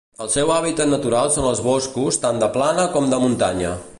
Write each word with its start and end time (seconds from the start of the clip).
El 0.25 0.29
seu 0.35 0.53
hàbitat 0.53 0.89
natural 0.93 1.29
són 1.35 1.49
els 1.51 1.61
boscos 1.67 2.19
tant 2.25 2.43
de 2.45 2.51
plana 2.57 2.89
com 2.99 3.13
de 3.15 3.23
muntanya. 3.27 3.79